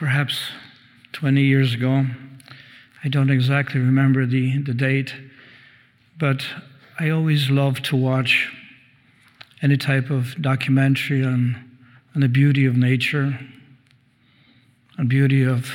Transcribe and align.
perhaps 0.00 0.50
20 1.12 1.42
years 1.42 1.74
ago. 1.74 2.06
I 3.04 3.08
don't 3.08 3.28
exactly 3.28 3.82
remember 3.82 4.24
the, 4.24 4.56
the 4.62 4.72
date, 4.72 5.12
but 6.18 6.42
I 6.98 7.10
always 7.10 7.50
love 7.50 7.82
to 7.82 7.96
watch 7.96 8.50
any 9.60 9.76
type 9.76 10.08
of 10.08 10.40
documentary 10.40 11.22
on, 11.22 11.78
on 12.14 12.22
the 12.22 12.28
beauty 12.28 12.64
of 12.64 12.78
nature, 12.78 13.38
on 14.98 15.06
beauty 15.06 15.44
of 15.44 15.70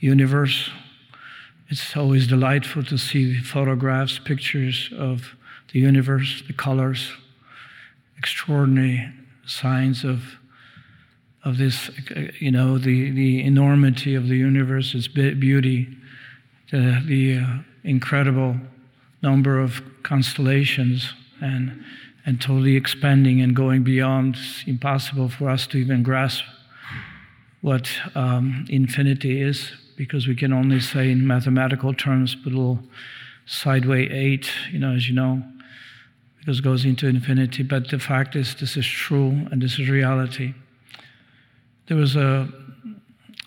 universe. 0.00 0.70
It's 1.68 1.94
always 1.94 2.26
delightful 2.26 2.84
to 2.84 2.96
see 2.96 3.38
photographs, 3.38 4.18
pictures 4.18 4.88
of 4.96 5.36
the 5.74 5.80
universe, 5.80 6.42
the 6.46 6.54
colors, 6.54 7.12
extraordinary 8.16 9.12
signs 9.44 10.04
of 10.04 10.38
of 11.46 11.58
this, 11.58 11.90
you 12.40 12.50
know, 12.50 12.76
the, 12.76 13.12
the 13.12 13.40
enormity 13.44 14.16
of 14.16 14.26
the 14.26 14.36
universe, 14.36 14.96
its 14.96 15.06
beauty, 15.06 15.86
the, 16.72 17.00
the 17.06 17.38
uh, 17.38 17.58
incredible 17.84 18.56
number 19.22 19.60
of 19.60 19.80
constellations, 20.02 21.14
and, 21.40 21.84
and 22.26 22.40
totally 22.40 22.74
expanding 22.74 23.40
and 23.40 23.54
going 23.54 23.84
beyond. 23.84 24.34
It's 24.34 24.64
impossible 24.66 25.28
for 25.28 25.48
us 25.48 25.68
to 25.68 25.78
even 25.78 26.02
grasp 26.02 26.44
what 27.60 27.88
um, 28.16 28.66
infinity 28.68 29.40
is 29.40 29.70
because 29.96 30.26
we 30.26 30.34
can 30.34 30.52
only 30.52 30.80
say 30.80 31.12
in 31.12 31.24
mathematical 31.24 31.94
terms, 31.94 32.34
but 32.34 32.52
a 32.52 32.56
little 32.56 32.80
sideway 33.46 34.08
eight, 34.10 34.50
you 34.72 34.80
know, 34.80 34.94
as 34.94 35.08
you 35.08 35.14
know, 35.14 35.44
because 36.40 36.58
it 36.58 36.62
goes 36.62 36.84
into 36.84 37.06
infinity. 37.06 37.62
But 37.62 37.88
the 37.88 38.00
fact 38.00 38.34
is, 38.34 38.56
this 38.56 38.76
is 38.76 38.86
true 38.86 39.46
and 39.52 39.62
this 39.62 39.78
is 39.78 39.88
reality. 39.88 40.52
There 41.88 41.96
was 41.96 42.16
a, 42.16 42.48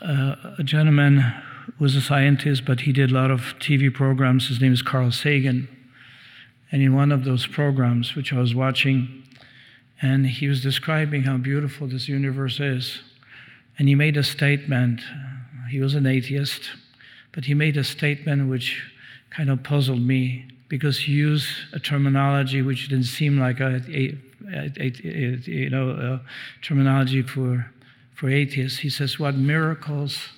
a, 0.02 0.55
a 0.59 0.63
gentleman 0.63 1.17
who 1.17 1.73
was 1.84 1.95
a 1.95 2.02
scientist, 2.02 2.63
but 2.63 2.81
he 2.81 2.93
did 2.93 3.12
a 3.12 3.13
lot 3.13 3.31
of 3.31 3.41
TV 3.59 3.93
programs. 3.93 4.48
His 4.48 4.62
name 4.62 4.71
is 4.71 4.81
Carl 4.81 5.12
Sagan. 5.12 5.68
And 6.71 6.81
in 6.81 6.96
one 6.96 7.12
of 7.12 7.26
those 7.26 7.48
programs, 7.48 8.15
which 8.15 8.31
I 8.31 8.40
was 8.40 8.55
watching, 8.55 9.23
and 10.01 10.26
he 10.26 10.48
was 10.48 10.63
describing 10.63 11.23
how 11.23 11.35
beautiful 11.35 11.87
this 11.87 12.07
universe 12.07 12.62
is. 12.62 13.01
And 13.77 13.90
he 13.90 13.96
made 13.96 14.15
a 14.15 14.23
statement. 14.23 15.01
He 15.70 15.81
was 15.81 15.93
an 15.93 16.05
atheist, 16.05 16.70
but 17.34 17.46
he 17.46 17.53
made 17.53 17.76
a 17.76 17.84
statement 17.84 18.49
which 18.49 18.81
kind 19.31 19.49
of 19.49 19.63
puzzled 19.63 20.01
me 20.01 20.48
because 20.70 20.99
he 20.99 21.12
used 21.12 21.49
a 21.74 21.79
terminology 21.79 22.62
which 22.62 22.87
didn't 22.87 23.05
seem 23.05 23.37
like 23.37 23.59
a, 23.59 23.81
a, 23.90 24.18
a, 24.53 24.71
a 24.79 24.91
you 25.46 25.70
know 25.70 26.21
terminology 26.62 27.21
for 27.21 27.70
for 28.20 28.29
atheists. 28.29 28.79
He 28.79 28.89
says, 28.89 29.17
What 29.17 29.35
miracles 29.35 30.29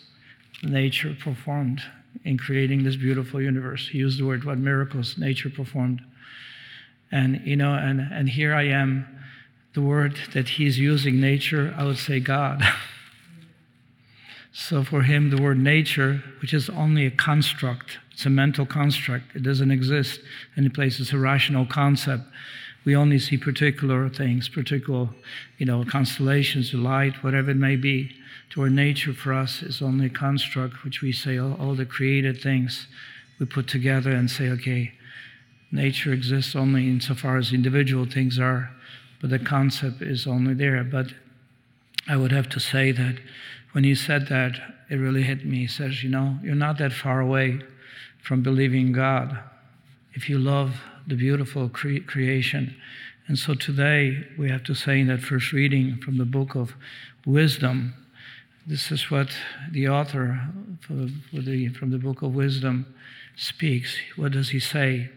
nature 0.62 1.16
performed 1.20 1.82
in 2.24 2.38
creating 2.38 2.84
this 2.84 2.96
beautiful 2.96 3.42
universe. 3.42 3.88
He 3.88 3.98
used 3.98 4.20
the 4.20 4.26
word, 4.26 4.44
What 4.44 4.60
miracles 4.60 5.18
nature 5.18 5.50
performed. 5.50 6.02
And, 7.12 7.42
you 7.44 7.56
know, 7.56 7.74
and, 7.74 8.00
and 8.00 8.30
here 8.30 8.54
I 8.54 8.68
am, 8.68 9.08
the 9.74 9.82
word 9.82 10.20
that 10.34 10.48
he's 10.48 10.78
using, 10.78 11.20
nature, 11.20 11.74
I 11.76 11.84
would 11.84 11.98
say 11.98 12.20
God. 12.20 12.62
so 14.54 14.84
for 14.84 15.02
him, 15.02 15.32
the 15.32 15.42
word 15.42 15.58
nature, 15.58 16.24
which 16.42 16.54
is 16.54 16.70
only 16.70 17.06
a 17.08 17.12
construct, 17.12 17.98
it's 18.12 18.26
a 18.26 18.30
mental 18.30 18.66
construct, 18.66 19.36
it 19.36 19.42
doesn't 19.42 19.72
exist 19.72 20.20
any 20.56 20.70
place, 20.70 21.00
it's 21.00 21.14
a 21.14 21.18
rational 21.18 21.66
concept 21.66 22.24
we 22.84 22.96
only 22.96 23.20
see 23.20 23.38
particular 23.38 24.10
things, 24.10 24.50
particular, 24.50 25.10
you 25.58 25.66
know, 25.66 25.86
constellations, 25.86 26.74
light, 26.74 27.24
whatever 27.24 27.52
it 27.52 27.58
may 27.58 27.76
be. 27.76 28.16
To 28.52 28.62
our 28.62 28.70
nature 28.70 29.14
for 29.14 29.34
us 29.34 29.62
is 29.62 29.82
only 29.82 30.08
a 30.08 30.10
construct 30.10 30.84
which 30.84 31.02
we 31.02 31.12
say 31.12 31.38
all, 31.38 31.54
all 31.54 31.76
the 31.76 31.86
created 31.86 32.42
things 32.42 32.88
we 33.40 33.46
put 33.46 33.68
together 33.68 34.12
and 34.12 34.30
say, 34.30 34.50
okay, 34.50 34.94
nature 35.72 36.12
exists 36.12 36.56
only 36.56 36.88
insofar 36.88 37.38
as 37.38 37.54
individual 37.54 38.06
things 38.06 38.40
are, 38.40 38.72
but 39.22 39.30
the 39.30 39.40
concept 39.40 40.02
is 40.02 40.28
only 40.28 40.54
there. 40.54 40.84
But 40.84 41.14
I 42.08 42.18
would 42.18 42.32
have 42.32 42.50
to 42.50 42.60
say 42.60 42.92
that 42.92 43.20
when 43.74 43.84
he 43.84 43.96
said 43.96 44.28
that, 44.28 44.60
it 44.90 44.96
really 44.96 45.24
hit 45.24 45.46
me. 45.46 45.60
He 45.60 45.68
says, 45.68 46.04
you 46.04 46.10
know, 46.10 46.38
you're 46.44 46.56
not 46.56 46.78
that 46.80 46.92
far 46.92 47.22
away 47.22 47.62
from 48.22 48.44
believing 48.44 48.92
God. 48.92 49.40
If 50.14 50.30
you 50.30 50.38
love 50.38 50.82
the 51.08 51.16
beautiful 51.16 51.70
cre- 51.70 52.00
creation. 52.06 52.76
And 53.28 53.38
so 53.38 53.54
today 53.54 54.28
we 54.38 54.50
have 54.50 54.64
to 54.66 54.74
say 54.76 55.00
in 55.00 55.08
that 55.08 55.22
first 55.22 55.52
reading 55.52 55.98
from 55.98 56.18
the 56.18 56.26
book 56.26 56.56
of 56.56 56.76
wisdom, 57.26 57.94
this 58.66 58.92
is 58.92 59.10
what 59.10 59.30
the 59.72 59.88
author 59.88 60.50
the, 60.90 61.70
from 61.70 61.92
the 61.92 61.98
book 61.98 62.22
of 62.22 62.36
wisdom 62.36 62.94
speaks. 63.36 63.98
What 64.16 64.34
does 64.34 64.50
he 64.50 64.60
say? 64.60 65.10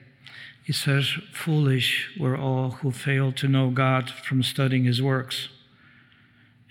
He 0.64 0.72
says, 0.72 1.10
Foolish 1.32 2.10
were 2.18 2.36
all 2.36 2.70
who 2.70 2.90
fail 2.90 3.32
to 3.32 3.48
know 3.48 3.70
God 3.70 4.10
from 4.10 4.42
studying 4.42 4.84
his 4.84 5.02
works 5.02 5.48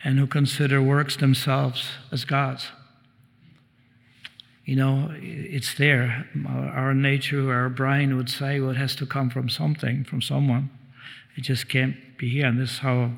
and 0.04 0.18
who 0.18 0.28
consider 0.28 0.82
works 0.82 1.16
themselves 1.16 1.90
as 2.12 2.26
gods 2.26 2.72
you 4.66 4.76
know, 4.76 5.12
it's 5.14 5.74
there. 5.74 6.26
Our 6.48 6.94
nature, 6.94 7.52
our 7.52 7.70
brain 7.70 8.16
would 8.16 8.30
say, 8.30 8.60
well, 8.60 8.72
it 8.72 8.78
has 8.78 8.96
to 8.98 9.06
come 9.06 9.30
from 9.30 9.50
something, 9.50 10.06
from 10.06 10.22
someone. 10.22 10.70
It 11.36 11.42
just 11.42 11.68
can't 11.68 11.96
be 12.18 12.30
here. 12.30 12.48
And 12.48 12.60
this 12.60 12.72
is 12.72 12.78
how 12.80 13.12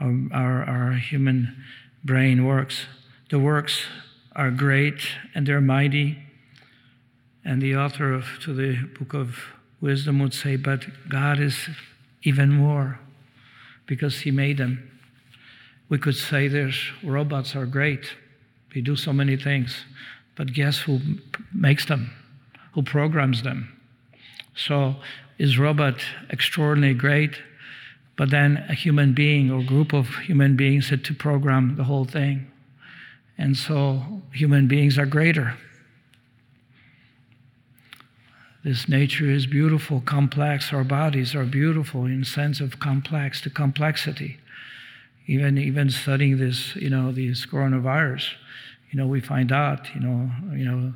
our, 0.00 0.14
our, 0.32 0.64
our 0.64 0.92
human 0.92 1.56
brain 2.04 2.44
works. 2.44 2.86
The 3.30 3.38
works 3.38 3.84
are 4.36 4.50
great 4.50 5.00
and 5.34 5.46
they're 5.46 5.60
mighty. 5.60 6.18
And 7.44 7.62
the 7.62 7.76
author 7.76 8.12
of 8.12 8.26
to 8.42 8.54
the 8.54 8.76
book 8.98 9.14
of 9.14 9.38
wisdom 9.80 10.18
would 10.18 10.34
say, 10.34 10.56
but 10.56 10.84
God 11.08 11.40
is 11.40 11.68
even 12.22 12.50
more 12.50 12.98
because 13.86 14.20
he 14.20 14.30
made 14.30 14.58
them. 14.58 14.90
We 15.88 15.98
could 15.98 16.16
say 16.16 16.48
there's 16.48 16.90
robots 17.02 17.54
are 17.54 17.66
great. 17.66 18.12
They 18.74 18.80
do 18.80 18.96
so 18.96 19.12
many 19.12 19.36
things. 19.36 19.84
But 20.36 20.52
guess 20.52 20.80
who 20.80 21.00
makes 21.52 21.86
them? 21.86 22.10
Who 22.72 22.82
programs 22.82 23.42
them? 23.42 23.80
So 24.56 24.96
is 25.38 25.58
robot 25.58 26.00
extraordinarily 26.30 26.98
great? 26.98 27.40
But 28.16 28.30
then 28.30 28.64
a 28.68 28.74
human 28.74 29.12
being 29.12 29.50
or 29.50 29.62
group 29.62 29.92
of 29.92 30.08
human 30.16 30.56
beings 30.56 30.88
had 30.90 31.04
to 31.04 31.14
program 31.14 31.76
the 31.76 31.84
whole 31.84 32.04
thing. 32.04 32.50
And 33.36 33.56
so 33.56 34.22
human 34.32 34.68
beings 34.68 34.98
are 34.98 35.06
greater. 35.06 35.56
This 38.62 38.88
nature 38.88 39.28
is 39.28 39.46
beautiful, 39.46 40.00
complex. 40.00 40.72
Our 40.72 40.84
bodies 40.84 41.34
are 41.34 41.44
beautiful 41.44 42.06
in 42.06 42.24
sense 42.24 42.60
of 42.60 42.80
complex, 42.80 43.42
the 43.42 43.50
complexity. 43.50 44.38
Even 45.26 45.58
even 45.58 45.90
studying 45.90 46.38
this, 46.38 46.74
you 46.76 46.88
know, 46.88 47.12
this 47.12 47.44
coronavirus, 47.46 48.34
you 48.90 48.98
know, 48.98 49.06
we 49.06 49.20
find 49.20 49.52
out, 49.52 49.92
you 49.94 50.00
know, 50.00 50.30
you 50.52 50.64
know, 50.64 50.92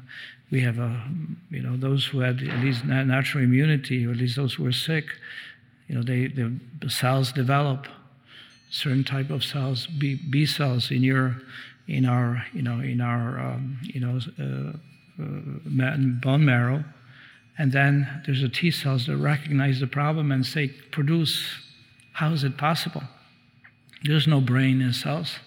we 0.50 0.60
have 0.62 0.78
a, 0.78 1.02
you 1.50 1.62
know, 1.62 1.76
those 1.76 2.06
who 2.06 2.20
had 2.20 2.42
at 2.42 2.60
least 2.60 2.84
natural 2.84 3.44
immunity, 3.44 4.06
or 4.06 4.12
at 4.12 4.16
least 4.16 4.36
those 4.36 4.54
who 4.54 4.64
were 4.64 4.72
sick, 4.72 5.04
you 5.88 5.94
know, 5.94 6.02
they, 6.02 6.28
the 6.28 6.90
cells 6.90 7.32
develop 7.32 7.86
certain 8.70 9.04
type 9.04 9.30
of 9.30 9.42
cells, 9.42 9.86
B, 9.86 10.14
B 10.30 10.46
cells 10.46 10.90
in 10.90 11.02
your, 11.02 11.36
in 11.86 12.04
our, 12.04 12.44
you 12.52 12.62
know, 12.62 12.80
in 12.80 13.00
our, 13.00 13.38
um, 13.38 13.78
you 13.82 14.00
know, 14.00 14.20
uh, 14.38 14.76
uh, 15.20 15.96
bone 16.22 16.44
marrow, 16.44 16.84
and 17.58 17.72
then 17.72 18.22
there's 18.24 18.42
a 18.42 18.48
T 18.48 18.70
cells 18.70 19.06
that 19.06 19.16
recognize 19.16 19.80
the 19.80 19.86
problem 19.86 20.30
and 20.30 20.46
say, 20.46 20.68
produce. 20.68 21.44
How 22.12 22.32
is 22.32 22.44
it 22.44 22.56
possible? 22.56 23.02
There's 24.04 24.26
no 24.26 24.40
brain 24.40 24.80
in 24.80 24.92
cells. 24.92 25.38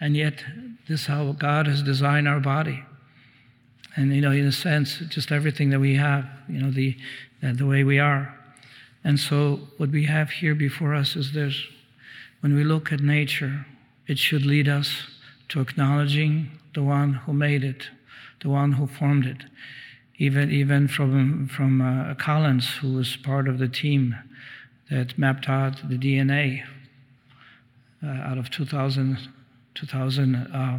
And 0.00 0.16
yet, 0.16 0.44
this 0.88 1.02
is 1.02 1.06
how 1.06 1.32
God 1.32 1.66
has 1.66 1.82
designed 1.82 2.28
our 2.28 2.40
body. 2.40 2.84
And, 3.96 4.14
you 4.14 4.20
know, 4.20 4.30
in 4.30 4.46
a 4.46 4.52
sense, 4.52 4.98
just 5.08 5.32
everything 5.32 5.70
that 5.70 5.80
we 5.80 5.96
have, 5.96 6.24
you 6.48 6.60
know, 6.60 6.70
the, 6.70 6.96
the 7.42 7.66
way 7.66 7.82
we 7.82 7.98
are. 7.98 8.34
And 9.02 9.18
so, 9.18 9.60
what 9.76 9.90
we 9.90 10.04
have 10.04 10.30
here 10.30 10.54
before 10.54 10.94
us 10.94 11.16
is 11.16 11.32
this 11.32 11.66
when 12.40 12.54
we 12.54 12.62
look 12.62 12.92
at 12.92 13.00
nature, 13.00 13.66
it 14.06 14.18
should 14.18 14.46
lead 14.46 14.68
us 14.68 15.08
to 15.48 15.60
acknowledging 15.60 16.50
the 16.74 16.82
one 16.82 17.14
who 17.14 17.32
made 17.32 17.64
it, 17.64 17.88
the 18.40 18.48
one 18.48 18.72
who 18.72 18.86
formed 18.86 19.26
it. 19.26 19.44
Even, 20.18 20.50
even 20.50 20.88
from, 20.88 21.48
from 21.48 21.80
uh, 21.80 22.14
Collins, 22.14 22.68
who 22.80 22.92
was 22.92 23.16
part 23.16 23.48
of 23.48 23.58
the 23.58 23.68
team 23.68 24.16
that 24.90 25.18
mapped 25.18 25.48
out 25.48 25.88
the 25.88 25.96
DNA 25.96 26.64
uh, 28.02 28.06
out 28.08 28.38
of 28.38 28.50
2000 28.50 29.18
2,000 29.78 30.34
uh, 30.34 30.78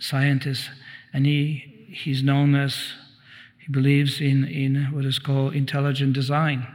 scientists, 0.00 0.68
and 1.12 1.26
he, 1.26 1.86
he's 1.88 2.22
known 2.22 2.54
as, 2.54 2.92
he 3.58 3.70
believes 3.72 4.20
in, 4.20 4.44
in 4.44 4.86
what 4.92 5.04
is 5.04 5.18
called 5.18 5.54
intelligent 5.54 6.14
design. 6.14 6.66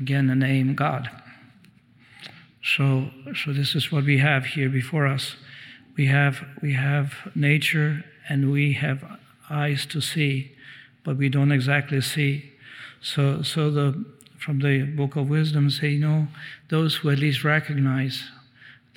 Again, 0.00 0.26
the 0.26 0.34
name 0.34 0.74
God. 0.74 1.10
So, 2.62 3.10
so 3.34 3.52
this 3.52 3.74
is 3.74 3.92
what 3.92 4.04
we 4.04 4.18
have 4.18 4.44
here 4.46 4.68
before 4.68 5.06
us. 5.06 5.36
We 5.96 6.06
have, 6.06 6.44
we 6.62 6.74
have 6.74 7.14
nature 7.34 8.04
and 8.28 8.52
we 8.52 8.74
have 8.74 9.04
eyes 9.48 9.86
to 9.86 10.00
see, 10.00 10.52
but 11.04 11.16
we 11.16 11.28
don't 11.28 11.52
exactly 11.52 12.00
see. 12.00 12.52
So, 13.00 13.42
so 13.42 13.70
the, 13.70 14.04
from 14.38 14.60
the 14.60 14.82
book 14.82 15.16
of 15.16 15.28
wisdom 15.28 15.70
say, 15.70 15.90
you 15.90 16.00
know, 16.00 16.28
those 16.68 16.96
who 16.96 17.10
at 17.10 17.18
least 17.18 17.44
recognize 17.44 18.24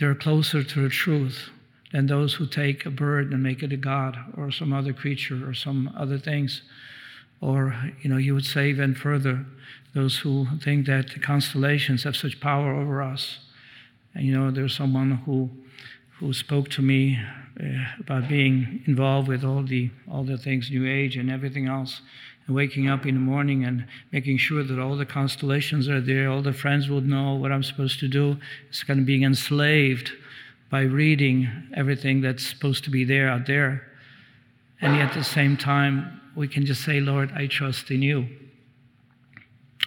they're 0.02 0.16
closer 0.16 0.64
to 0.64 0.82
the 0.82 0.90
truth 0.90 1.52
than 1.94 2.08
those 2.08 2.34
who 2.34 2.48
take 2.48 2.88
a 2.88 2.90
bird 2.90 3.32
and 3.32 3.44
make 3.44 3.62
it 3.62 3.72
a 3.72 3.78
god 3.78 4.18
or 4.36 4.50
some 4.52 4.74
other 4.74 4.94
creature 4.94 5.48
or 5.48 5.54
some 5.54 5.94
other 5.96 6.18
things. 6.18 6.64
Or, 7.40 7.76
you 8.02 8.10
know, 8.10 8.18
you 8.18 8.34
would 8.34 8.46
say 8.46 8.70
even 8.70 8.96
further, 8.96 9.46
those 9.94 10.18
who 10.18 10.48
think 10.60 10.88
that 10.88 11.12
the 11.12 11.20
constellations 11.20 12.04
have 12.04 12.16
such 12.16 12.40
power 12.40 12.74
over 12.74 13.04
us. 13.04 13.40
And, 14.16 14.26
you 14.26 14.34
know, 14.34 14.50
there's 14.50 14.76
someone 14.76 15.12
who, 15.26 15.52
who 16.18 16.34
spoke 16.34 16.70
to 16.70 16.82
me 16.82 17.20
uh, 17.64 17.66
about 18.00 18.28
being 18.28 18.82
involved 18.88 19.28
with 19.28 19.44
all 19.44 19.62
the, 19.62 19.92
all 20.10 20.24
the 20.24 20.38
things, 20.38 20.72
New 20.72 20.90
Age 20.90 21.16
and 21.16 21.30
everything 21.30 21.68
else, 21.68 22.02
and 22.52 22.56
waking 22.58 22.90
up 22.90 23.06
in 23.06 23.16
the 23.16 23.22
morning 23.22 23.64
and 23.64 23.86
making 24.12 24.38
sure 24.38 24.62
that 24.62 24.78
all 24.78 24.98
the 24.98 25.06
constellations 25.06 25.88
are 25.88 26.02
there, 26.02 26.30
all 26.30 26.42
the 26.42 26.52
friends 26.52 26.90
would 26.90 27.08
know 27.08 27.34
what 27.36 27.50
I'm 27.50 27.64
supposed 27.64 27.98
to 28.02 28.10
do. 28.10 28.36
It's 28.68 28.84
kind 28.84 29.00
of 29.00 29.06
being 29.06 29.24
enslaved 29.24 30.12
by 30.70 30.82
reading 30.82 31.48
everything 31.74 32.20
that's 32.20 32.46
supposed 32.46 32.84
to 32.84 32.90
be 32.90 33.06
there 33.06 33.30
out 33.30 33.46
there. 33.48 33.88
And 34.82 34.98
yet 34.98 35.12
at 35.12 35.14
the 35.14 35.24
same 35.24 35.56
time, 35.56 36.20
we 36.36 36.50
can 36.50 36.66
just 36.66 36.84
say, 36.84 37.00
Lord, 37.00 37.32
I 37.34 37.48
trust 37.48 37.90
in 37.90 38.02
you. 38.02 38.28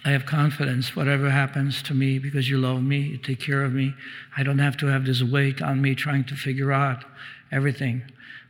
I 0.03 0.09
have 0.09 0.25
confidence, 0.25 0.95
whatever 0.95 1.29
happens 1.29 1.83
to 1.83 1.93
me, 1.93 2.17
because 2.17 2.49
you 2.49 2.57
love 2.57 2.81
me, 2.81 2.97
you 2.97 3.17
take 3.17 3.39
care 3.39 3.63
of 3.63 3.73
me. 3.73 3.93
I 4.35 4.41
don't 4.41 4.59
have 4.59 4.77
to 4.77 4.87
have 4.87 5.05
this 5.05 5.21
weight 5.21 5.61
on 5.61 5.83
me 5.83 5.93
trying 5.93 6.23
to 6.25 6.35
figure 6.35 6.71
out 6.71 7.05
everything. 7.51 8.01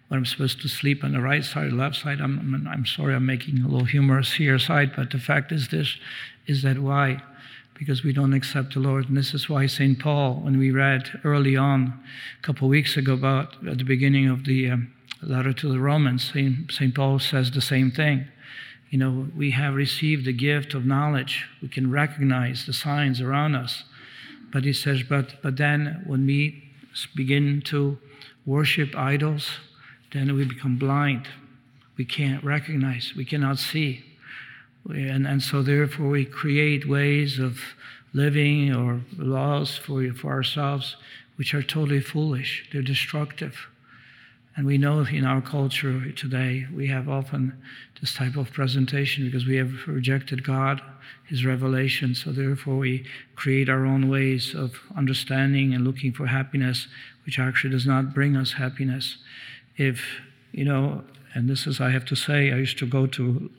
When 0.07 0.19
I'm 0.19 0.25
supposed 0.25 0.61
to 0.61 0.67
sleep 0.67 1.03
on 1.03 1.13
the 1.13 1.21
right 1.21 1.43
side 1.43 1.67
or 1.67 1.71
left 1.71 1.95
side, 1.95 2.21
I'm, 2.21 2.67
I'm 2.69 2.85
sorry 2.85 3.15
I'm 3.15 3.25
making 3.25 3.59
a 3.59 3.67
little 3.67 3.85
humorous 3.85 4.33
here 4.33 4.59
side, 4.59 4.95
but 4.95 5.09
the 5.09 5.19
fact 5.19 5.51
is 5.51 5.69
this, 5.69 5.97
is 6.45 6.61
that 6.61 6.77
why? 6.77 7.23
Because 7.73 8.03
we 8.03 8.13
don't 8.13 8.33
accept 8.33 8.75
the 8.75 8.79
Lord. 8.79 9.09
And 9.09 9.17
this 9.17 9.33
is 9.33 9.49
why 9.49 9.65
St. 9.65 9.99
Paul, 9.99 10.35
when 10.35 10.59
we 10.59 10.71
read 10.71 11.19
early 11.23 11.57
on, 11.57 11.99
a 12.39 12.41
couple 12.43 12.67
of 12.67 12.69
weeks 12.69 12.97
ago, 12.97 13.13
about 13.13 13.55
at 13.67 13.79
the 13.79 13.83
beginning 13.83 14.29
of 14.29 14.45
the 14.45 14.69
um, 14.69 14.93
letter 15.21 15.53
to 15.53 15.69
the 15.69 15.79
Romans, 15.79 16.31
St. 16.31 16.95
Paul 16.95 17.19
says 17.19 17.51
the 17.51 17.61
same 17.61 17.91
thing. 17.91 18.27
You 18.91 18.99
know, 18.99 19.27
we 19.35 19.51
have 19.51 19.73
received 19.73 20.25
the 20.25 20.33
gift 20.33 20.73
of 20.73 20.85
knowledge. 20.85 21.47
We 21.61 21.67
can 21.67 21.91
recognize 21.91 22.65
the 22.65 22.73
signs 22.73 23.19
around 23.19 23.55
us. 23.55 23.83
But 24.53 24.63
he 24.63 24.71
says, 24.71 25.03
but, 25.03 25.41
but 25.41 25.57
then 25.57 26.03
when 26.05 26.25
we 26.25 26.63
begin 27.15 27.61
to 27.65 27.97
worship 28.45 28.95
idols, 28.95 29.49
then 30.15 30.33
we 30.35 30.45
become 30.45 30.77
blind. 30.77 31.27
We 31.97 32.05
can't 32.05 32.43
recognize, 32.43 33.13
we 33.15 33.25
cannot 33.25 33.59
see. 33.59 34.05
And, 34.89 35.25
and 35.25 35.41
so, 35.41 35.61
therefore, 35.61 36.09
we 36.09 36.25
create 36.25 36.87
ways 36.87 37.39
of 37.39 37.59
living 38.13 38.73
or 38.73 39.01
laws 39.17 39.75
for, 39.75 40.13
for 40.13 40.31
ourselves 40.31 40.95
which 41.35 41.53
are 41.53 41.63
totally 41.63 41.99
foolish, 41.99 42.67
they're 42.71 42.81
destructive. 42.81 43.67
And 44.57 44.65
we 44.65 44.77
know 44.77 45.01
in 45.01 45.25
our 45.25 45.41
culture 45.41 46.11
today, 46.13 46.65
we 46.73 46.87
have 46.87 47.09
often 47.09 47.61
this 47.99 48.13
type 48.13 48.37
of 48.37 48.53
presentation 48.53 49.25
because 49.25 49.45
we 49.45 49.57
have 49.57 49.85
rejected 49.85 50.45
God, 50.45 50.81
His 51.25 51.43
revelation. 51.43 52.15
So 52.15 52.31
therefore, 52.31 52.77
we 52.77 53.05
create 53.35 53.67
our 53.67 53.85
own 53.85 54.07
ways 54.07 54.55
of 54.55 54.79
understanding 54.95 55.73
and 55.73 55.83
looking 55.83 56.13
for 56.13 56.27
happiness, 56.27 56.87
which 57.25 57.37
actually 57.37 57.71
does 57.71 57.85
not 57.85 58.13
bring 58.13 58.37
us 58.37 58.53
happiness. 58.53 59.17
If, 59.77 60.03
you 60.51 60.65
know, 60.65 61.03
and 61.33 61.49
this 61.49 61.67
is, 61.67 61.81
I 61.81 61.91
have 61.91 62.05
to 62.05 62.15
say, 62.15 62.51
I 62.51 62.57
used 62.57 62.77
to 62.79 62.85
go 62.85 63.07
to 63.07 63.49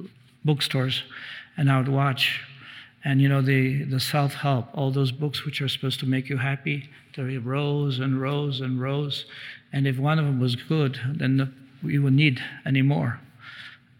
bookstores 0.45 1.03
and 1.57 1.71
I 1.71 1.79
would 1.79 1.89
watch 1.89 2.41
and 3.05 3.21
you 3.21 3.29
know 3.29 3.43
the, 3.43 3.83
the 3.85 3.99
self-help 3.99 4.69
all 4.75 4.93
those 4.93 5.11
books 5.11 5.45
which 5.45 5.61
are 5.61 5.69
supposed 5.69 5.99
to 6.01 6.07
make 6.07 6.29
you 6.29 6.37
happy 6.37 6.89
there 7.17 7.29
are 7.29 7.41
rows 7.41 7.99
and 7.99 8.21
rows 8.21 8.61
and 8.61 8.81
rows 8.81 9.27
and 9.73 9.87
if 9.87 9.99
one 9.99 10.19
of 10.19 10.25
them 10.25 10.41
was 10.41 10.57
good, 10.57 10.99
then 11.07 11.53
we 11.83 11.99
would 11.99 12.13
need 12.13 12.43
any 12.65 12.83
more. 12.83 13.21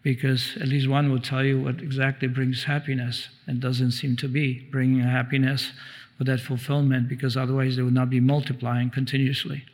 Because 0.01 0.57
at 0.61 0.67
least 0.67 0.87
one 0.87 1.11
would 1.11 1.23
tell 1.23 1.43
you 1.43 1.59
what 1.59 1.81
exactly 1.81 2.27
brings 2.27 2.63
happiness 2.63 3.29
and 3.45 3.59
doesn't 3.59 3.91
seem 3.91 4.15
to 4.17 4.27
be 4.27 4.61
bringing 4.71 5.01
happiness 5.01 5.71
with 6.17 6.27
that 6.27 6.39
fulfillment, 6.39 7.09
because 7.09 7.37
otherwise 7.37 7.75
they 7.75 7.83
would 7.83 7.93
not 7.93 8.09
be 8.09 8.19
multiplying 8.19 8.89
continuously. 8.89 9.65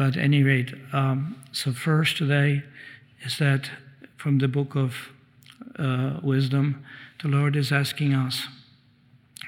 But 0.00 0.16
any 0.16 0.42
rate, 0.42 0.72
um, 0.94 1.36
so 1.52 1.72
first 1.72 2.16
today 2.16 2.62
is 3.22 3.36
that 3.36 3.70
from 4.16 4.38
the 4.38 4.48
book 4.48 4.74
of 4.74 4.94
uh, 5.78 6.20
wisdom, 6.22 6.86
the 7.20 7.28
Lord 7.28 7.54
is 7.54 7.70
asking 7.70 8.14
us 8.14 8.48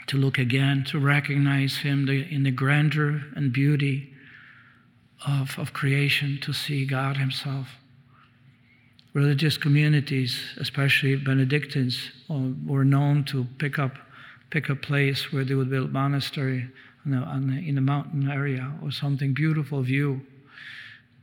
to 0.08 0.18
look 0.18 0.36
again, 0.36 0.84
to 0.88 0.98
recognize 0.98 1.78
Him 1.78 2.06
in 2.06 2.42
the 2.42 2.50
grandeur 2.50 3.22
and 3.34 3.50
beauty 3.50 4.12
of, 5.26 5.58
of 5.58 5.72
creation 5.72 6.38
to 6.42 6.52
see 6.52 6.84
God 6.84 7.16
Himself. 7.16 7.68
Religious 9.14 9.56
communities, 9.56 10.38
especially 10.58 11.16
Benedictines, 11.16 12.10
uh, 12.28 12.50
were 12.66 12.84
known 12.84 13.24
to 13.24 13.46
pick 13.56 13.78
up, 13.78 13.96
pick 14.50 14.68
a 14.68 14.76
place 14.76 15.32
where 15.32 15.44
they 15.44 15.54
would 15.54 15.70
build 15.70 15.94
monastery 15.94 16.68
on 17.06 17.46
the, 17.46 17.66
in 17.66 17.78
a 17.78 17.80
mountain 17.80 18.30
area 18.30 18.70
or 18.82 18.90
something 18.90 19.32
beautiful 19.32 19.80
view, 19.80 20.20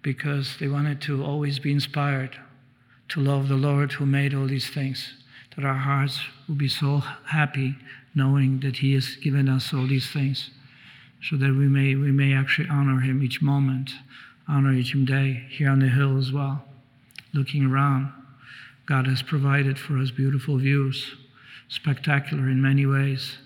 because 0.01 0.57
they 0.59 0.67
wanted 0.67 1.01
to 1.01 1.23
always 1.23 1.59
be 1.59 1.71
inspired 1.71 2.37
to 3.09 3.19
love 3.19 3.47
the 3.47 3.55
Lord 3.55 3.93
who 3.93 4.05
made 4.05 4.33
all 4.33 4.47
these 4.47 4.69
things, 4.69 5.13
that 5.55 5.65
our 5.65 5.73
hearts 5.77 6.19
will 6.47 6.55
be 6.55 6.69
so 6.69 6.97
happy 6.97 7.75
knowing 8.15 8.59
that 8.61 8.77
He 8.77 8.93
has 8.93 9.15
given 9.15 9.49
us 9.49 9.73
all 9.73 9.87
these 9.87 10.09
things 10.09 10.51
so 11.21 11.35
that 11.37 11.53
we 11.53 11.67
may, 11.67 11.95
we 11.95 12.11
may 12.11 12.33
actually 12.33 12.69
honor 12.69 12.99
him 13.01 13.21
each 13.21 13.41
moment, 13.41 13.91
honor 14.47 14.73
each 14.73 14.95
day 15.05 15.45
here 15.49 15.69
on 15.69 15.79
the 15.79 15.89
hill 15.89 16.17
as 16.17 16.31
well. 16.31 16.63
Looking 17.33 17.65
around, 17.65 18.11
God 18.85 19.05
has 19.07 19.21
provided 19.21 19.77
for 19.77 19.97
us 19.97 20.11
beautiful 20.11 20.57
views, 20.57 21.15
spectacular 21.67 22.49
in 22.49 22.61
many 22.61 22.85
ways. 22.85 23.37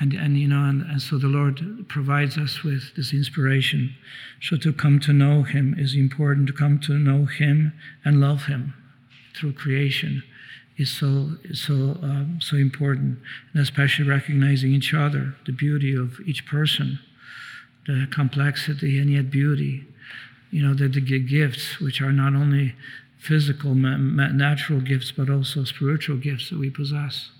And, 0.00 0.12
and 0.12 0.38
you 0.38 0.48
know, 0.48 0.64
and, 0.64 0.82
and 0.82 1.00
so 1.00 1.18
the 1.18 1.28
Lord 1.28 1.86
provides 1.88 2.36
us 2.36 2.64
with 2.64 2.94
this 2.96 3.12
inspiration. 3.12 3.94
So 4.42 4.56
to 4.56 4.72
come 4.72 4.98
to 5.00 5.12
know 5.12 5.44
Him 5.44 5.76
is 5.78 5.94
important, 5.94 6.48
to 6.48 6.52
come 6.52 6.80
to 6.80 6.94
know 6.94 7.26
Him 7.26 7.72
and 8.04 8.20
love 8.20 8.46
Him 8.46 8.74
through 9.36 9.52
creation 9.52 10.22
is 10.76 10.90
so 10.90 11.36
so 11.52 11.74
um, 12.02 12.38
so 12.40 12.56
important, 12.56 13.18
and 13.52 13.62
especially 13.62 14.08
recognizing 14.08 14.72
each 14.72 14.92
other, 14.92 15.36
the 15.46 15.52
beauty 15.52 15.94
of 15.94 16.18
each 16.26 16.46
person, 16.46 16.98
the 17.86 18.08
complexity 18.10 18.98
and 18.98 19.10
yet 19.10 19.30
beauty. 19.30 19.86
You 20.50 20.66
know, 20.66 20.74
the, 20.74 20.88
the 20.88 21.00
gifts, 21.00 21.80
which 21.80 22.00
are 22.00 22.12
not 22.12 22.34
only 22.34 22.74
physical, 23.18 23.74
natural 23.74 24.80
gifts, 24.80 25.10
but 25.10 25.28
also 25.28 25.64
spiritual 25.64 26.16
gifts 26.16 26.50
that 26.50 26.58
we 26.58 26.70
possess. 26.70 27.30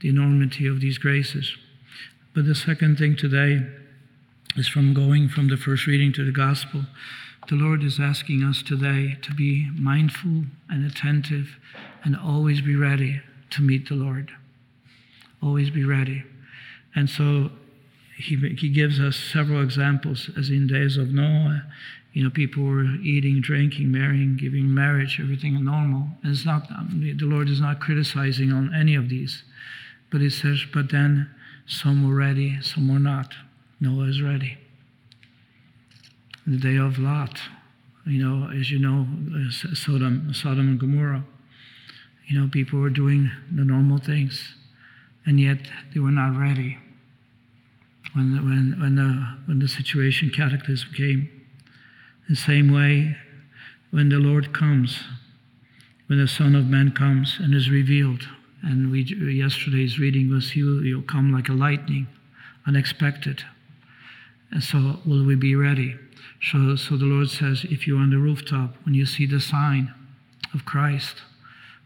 The 0.00 0.08
enormity 0.08 0.66
of 0.66 0.80
these 0.80 0.98
graces. 0.98 1.56
But 2.34 2.46
the 2.46 2.54
second 2.54 2.96
thing 2.96 3.14
today 3.14 3.60
is 4.56 4.66
from 4.66 4.94
going 4.94 5.28
from 5.28 5.48
the 5.48 5.58
first 5.58 5.86
reading 5.86 6.14
to 6.14 6.24
the 6.24 6.32
gospel. 6.32 6.86
The 7.48 7.56
Lord 7.56 7.82
is 7.82 8.00
asking 8.00 8.42
us 8.42 8.62
today 8.62 9.18
to 9.20 9.34
be 9.34 9.68
mindful 9.74 10.44
and 10.70 10.86
attentive 10.86 11.58
and 12.04 12.16
always 12.16 12.62
be 12.62 12.74
ready 12.74 13.20
to 13.50 13.60
meet 13.60 13.88
the 13.88 13.96
Lord. 13.96 14.30
Always 15.42 15.68
be 15.68 15.84
ready. 15.84 16.24
And 16.94 17.10
so 17.10 17.50
he, 18.16 18.36
he 18.36 18.70
gives 18.70 18.98
us 18.98 19.16
several 19.16 19.60
examples, 19.62 20.30
as 20.34 20.48
in 20.48 20.66
days 20.66 20.96
of 20.96 21.12
Noah. 21.12 21.64
You 22.14 22.24
know, 22.24 22.30
people 22.30 22.62
were 22.62 22.84
eating, 23.02 23.42
drinking, 23.42 23.92
marrying, 23.92 24.38
giving 24.38 24.72
marriage, 24.72 25.18
everything 25.20 25.62
normal. 25.62 26.08
And 26.22 26.32
it's 26.32 26.46
not, 26.46 26.70
um, 26.70 27.00
the 27.02 27.26
Lord 27.26 27.50
is 27.50 27.60
not 27.60 27.80
criticizing 27.80 28.52
on 28.52 28.74
any 28.74 28.94
of 28.94 29.10
these. 29.10 29.42
But 30.10 30.22
he 30.22 30.30
says, 30.30 30.64
but 30.72 30.90
then 30.90 31.28
some 31.72 32.06
were 32.06 32.14
ready, 32.14 32.60
some 32.60 32.92
were 32.92 32.98
not. 32.98 33.32
Noah 33.80 34.04
is 34.04 34.20
ready. 34.20 34.58
The 36.46 36.58
day 36.58 36.76
of 36.76 36.98
Lot, 36.98 37.40
you 38.06 38.22
know, 38.22 38.50
as 38.50 38.70
you 38.70 38.78
know, 38.78 39.06
uh, 39.34 39.50
Sodom, 39.50 40.34
Sodom 40.34 40.68
and 40.68 40.78
Gomorrah. 40.78 41.24
You 42.26 42.40
know, 42.40 42.48
people 42.48 42.78
were 42.78 42.90
doing 42.90 43.30
the 43.50 43.64
normal 43.64 43.98
things, 43.98 44.54
and 45.24 45.40
yet 45.40 45.58
they 45.94 46.00
were 46.00 46.10
not 46.10 46.38
ready 46.38 46.78
when 48.12 48.36
the, 48.36 48.42
when, 48.42 48.76
when 48.78 48.94
the, 48.96 49.36
when 49.46 49.58
the 49.58 49.68
situation 49.68 50.30
cataclysm 50.30 50.90
came. 50.94 51.30
The 52.28 52.36
same 52.36 52.70
way, 52.70 53.16
when 53.90 54.10
the 54.10 54.18
Lord 54.18 54.52
comes, 54.52 55.00
when 56.06 56.18
the 56.18 56.28
Son 56.28 56.54
of 56.54 56.66
Man 56.66 56.92
comes 56.92 57.38
and 57.40 57.54
is 57.54 57.70
revealed, 57.70 58.28
and 58.62 58.90
we, 58.90 59.02
yesterday's 59.02 59.98
reading 59.98 60.30
was, 60.30 60.54
will, 60.54 60.82
he'll 60.82 61.02
come 61.02 61.32
like 61.32 61.48
a 61.48 61.52
lightning, 61.52 62.06
unexpected. 62.66 63.42
And 64.50 64.62
so, 64.62 65.00
will 65.04 65.24
we 65.24 65.34
be 65.34 65.56
ready? 65.56 65.96
So, 66.50 66.76
so 66.76 66.96
the 66.96 67.04
Lord 67.04 67.30
says, 67.30 67.64
if 67.70 67.86
you're 67.86 68.00
on 68.00 68.10
the 68.10 68.18
rooftop, 68.18 68.76
when 68.84 68.94
you 68.94 69.06
see 69.06 69.26
the 69.26 69.40
sign 69.40 69.92
of 70.54 70.64
Christ, 70.64 71.16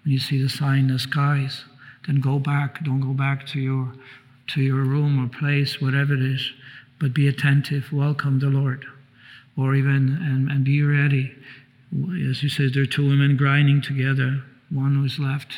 when 0.05 0.13
you 0.13 0.19
see 0.19 0.43
the 0.43 0.49
sign 0.49 0.81
in 0.81 0.87
the 0.89 0.99
skies, 0.99 1.65
then 2.07 2.21
go 2.21 2.39
back. 2.39 2.85
Don't 2.85 3.01
go 3.01 3.13
back 3.13 3.47
to 3.49 3.61
your 3.61 3.93
to 4.49 4.63
your 4.63 4.83
room 4.85 5.25
or 5.25 5.29
place, 5.29 5.81
whatever 5.81 6.15
it 6.15 6.23
is, 6.23 6.53
but 7.01 7.13
be 7.13 7.27
attentive. 7.27 7.93
Welcome 7.93 8.39
the 8.39 8.47
Lord, 8.47 8.87
or 9.57 9.75
even 9.75 10.17
and, 10.23 10.49
and 10.49 10.65
be 10.65 10.83
ready. 10.83 11.35
As 12.31 12.43
you 12.43 12.49
said, 12.49 12.75
there 12.75 12.85
are 12.85 12.87
two 12.87 13.09
women 13.09 13.37
grinding 13.37 13.83
together. 13.83 14.43
One 14.71 15.03
was 15.03 15.19
left, 15.19 15.55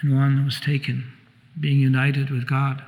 and 0.00 0.16
one 0.16 0.44
was 0.44 0.60
taken, 0.60 1.12
being 1.58 1.78
united 1.78 2.30
with 2.30 2.48
God. 2.48 2.82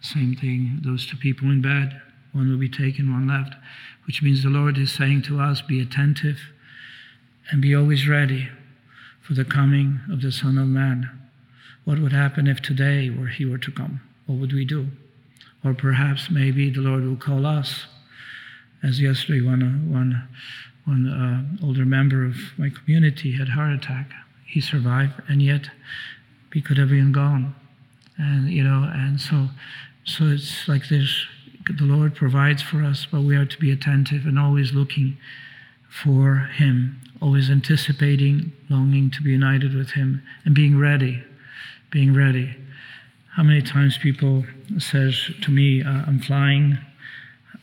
Same 0.00 0.34
thing. 0.34 0.80
Those 0.84 1.06
two 1.06 1.16
people 1.16 1.48
in 1.50 1.60
bed. 1.60 2.00
One 2.32 2.50
will 2.50 2.58
be 2.58 2.68
taken, 2.68 3.12
one 3.12 3.26
left, 3.26 3.54
which 4.06 4.22
means 4.22 4.42
the 4.42 4.48
Lord 4.48 4.78
is 4.78 4.92
saying 4.92 5.22
to 5.22 5.40
us, 5.40 5.62
be 5.62 5.80
attentive 5.80 6.38
and 7.50 7.62
be 7.62 7.74
always 7.74 8.06
ready 8.06 8.48
for 9.20 9.34
the 9.34 9.44
coming 9.44 10.00
of 10.10 10.22
the 10.22 10.30
Son 10.32 10.58
of 10.58 10.68
Man. 10.68 11.10
What 11.84 11.98
would 11.98 12.12
happen 12.12 12.46
if 12.46 12.60
today 12.60 13.10
were 13.10 13.28
he 13.28 13.44
were 13.44 13.58
to 13.58 13.70
come? 13.72 14.00
What 14.26 14.38
would 14.38 14.52
we 14.52 14.64
do? 14.64 14.88
Or 15.64 15.74
perhaps 15.74 16.30
maybe 16.30 16.70
the 16.70 16.80
Lord 16.80 17.04
will 17.04 17.16
call 17.16 17.46
us. 17.46 17.86
As 18.82 19.00
yesterday, 19.00 19.40
one, 19.40 19.90
one, 19.90 20.28
one 20.84 21.08
uh, 21.08 21.66
older 21.66 21.84
member 21.84 22.24
of 22.24 22.36
my 22.56 22.70
community 22.70 23.32
had 23.32 23.48
heart 23.48 23.72
attack. 23.72 24.10
He 24.46 24.60
survived, 24.60 25.14
and 25.28 25.42
yet 25.42 25.70
he 26.52 26.60
could 26.60 26.78
have 26.78 26.88
been 26.88 27.12
gone. 27.12 27.54
And, 28.16 28.50
you 28.50 28.64
know, 28.64 28.90
and 28.92 29.20
so, 29.20 29.48
so 30.04 30.26
it's 30.26 30.66
like 30.68 30.88
this 30.88 31.26
the 31.78 31.84
Lord 31.84 32.14
provides 32.14 32.62
for 32.62 32.82
us, 32.82 33.06
but 33.10 33.20
we 33.20 33.36
are 33.36 33.44
to 33.44 33.58
be 33.58 33.70
attentive 33.70 34.24
and 34.24 34.38
always 34.38 34.72
looking 34.72 35.18
for 35.90 36.48
Him, 36.54 36.98
always 37.20 37.50
anticipating, 37.50 38.52
longing 38.70 39.10
to 39.10 39.22
be 39.22 39.30
united 39.30 39.74
with 39.74 39.90
Him, 39.90 40.22
and 40.46 40.54
being 40.54 40.78
ready 40.78 41.22
being 41.90 42.14
ready. 42.14 42.56
How 43.34 43.42
many 43.42 43.62
times 43.62 43.98
people 43.98 44.44
says 44.78 45.30
to 45.42 45.50
me, 45.50 45.82
uh, 45.82 46.04
"I'm 46.06 46.20
flying, 46.20 46.78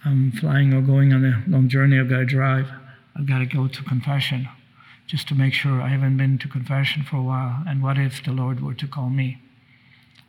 I'm 0.03 0.31
flying 0.31 0.73
or 0.73 0.81
going 0.81 1.13
on 1.13 1.23
a 1.25 1.43
long 1.47 1.69
journey. 1.69 1.99
I've 1.99 2.09
got 2.09 2.19
to 2.19 2.25
drive. 2.25 2.69
I've 3.15 3.25
got 3.25 3.39
to 3.39 3.45
go 3.45 3.67
to 3.67 3.83
confession, 3.83 4.47
just 5.07 5.27
to 5.27 5.35
make 5.35 5.53
sure 5.53 5.81
I 5.81 5.89
haven't 5.89 6.17
been 6.17 6.37
to 6.39 6.47
confession 6.47 7.03
for 7.03 7.17
a 7.17 7.23
while. 7.23 7.63
And 7.67 7.81
what 7.83 7.97
if 7.97 8.23
the 8.23 8.31
Lord 8.31 8.61
were 8.61 8.73
to 8.73 8.87
call 8.87 9.09
me? 9.09 9.41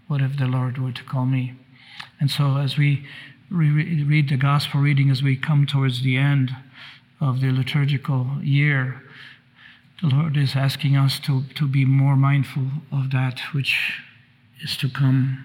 What 0.06 0.20
if 0.20 0.36
the 0.36 0.46
Lord 0.46 0.78
were 0.78 0.92
to 0.92 1.04
call 1.04 1.26
me?" 1.26 1.54
And 2.20 2.30
so, 2.30 2.56
as 2.56 2.76
we 2.76 3.06
re- 3.50 4.02
read 4.02 4.28
the 4.28 4.36
gospel 4.36 4.80
reading, 4.80 5.10
as 5.10 5.22
we 5.22 5.36
come 5.36 5.66
towards 5.66 6.02
the 6.02 6.16
end 6.16 6.54
of 7.20 7.40
the 7.40 7.50
liturgical 7.50 8.38
year, 8.42 9.02
the 10.02 10.08
Lord 10.08 10.36
is 10.36 10.54
asking 10.54 10.96
us 10.96 11.18
to, 11.20 11.44
to 11.54 11.66
be 11.66 11.84
more 11.84 12.16
mindful 12.16 12.66
of 12.92 13.10
that 13.12 13.40
which 13.52 14.00
is 14.62 14.76
to 14.78 14.88
come, 14.88 15.44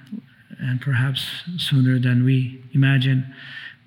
and 0.59 0.81
perhaps 0.81 1.25
sooner 1.57 1.99
than 1.99 2.25
we 2.25 2.61
imagine. 2.73 3.33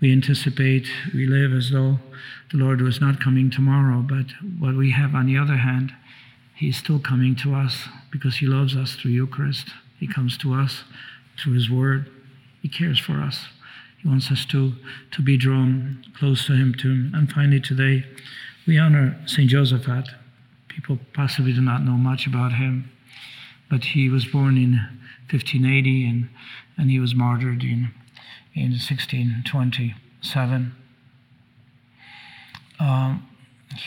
We 0.05 0.13
anticipate, 0.13 0.87
we 1.15 1.27
live 1.27 1.55
as 1.55 1.71
though 1.71 1.99
the 2.53 2.59
Lord 2.59 2.83
was 2.83 3.01
not 3.01 3.23
coming 3.23 3.51
tomorrow, 3.51 4.05
but 4.07 4.27
what 4.59 4.75
we 4.75 4.91
have 4.91 5.15
on 5.15 5.25
the 5.25 5.39
other 5.39 5.57
hand, 5.57 5.95
He's 6.55 6.77
still 6.77 6.99
coming 6.99 7.35
to 7.37 7.55
us 7.55 7.89
because 8.11 8.37
He 8.37 8.47
loves 8.47 8.77
us 8.77 8.97
through 8.97 9.13
Eucharist. 9.13 9.71
He 9.99 10.07
comes 10.07 10.37
to 10.37 10.53
us 10.53 10.85
through 11.39 11.55
His 11.55 11.71
Word. 11.71 12.11
He 12.61 12.69
cares 12.69 12.99
for 12.99 13.23
us. 13.23 13.47
He 14.03 14.07
wants 14.07 14.31
us 14.31 14.45
to, 14.51 14.75
to 15.13 15.23
be 15.23 15.39
drawn 15.39 16.05
close 16.19 16.45
to 16.49 16.53
Him, 16.53 16.75
to 16.81 16.91
Him. 16.91 17.13
And 17.15 17.33
finally, 17.33 17.61
today, 17.61 18.05
we 18.67 18.77
honor 18.77 19.19
St. 19.25 19.51
Josaphat. 19.51 20.09
People 20.69 20.99
possibly 21.15 21.55
do 21.55 21.63
not 21.63 21.83
know 21.83 21.97
much 21.97 22.27
about 22.27 22.53
him, 22.53 22.93
but 23.71 23.83
he 23.83 24.11
was 24.11 24.27
born 24.27 24.59
in 24.59 24.73
1580 25.31 26.07
and, 26.07 26.29
and 26.77 26.91
he 26.91 27.01
was 27.01 27.15
martyred 27.15 27.63
in, 27.63 27.89
in 28.55 28.71
1627. 28.71 30.75
Um, 32.81 33.29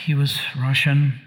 he 0.06 0.14
was 0.14 0.40
Russian. 0.60 1.20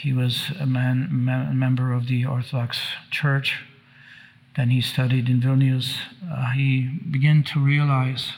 He 0.00 0.12
was 0.12 0.52
a 0.60 0.66
man, 0.66 1.28
a 1.50 1.54
member 1.54 1.92
of 1.92 2.06
the 2.06 2.24
Orthodox 2.24 2.78
Church. 3.10 3.64
Then 4.56 4.70
he 4.70 4.80
studied 4.80 5.28
in 5.28 5.40
Vilnius. 5.40 5.96
Uh, 6.30 6.52
he 6.52 6.88
began 7.10 7.42
to 7.44 7.60
realize 7.60 8.32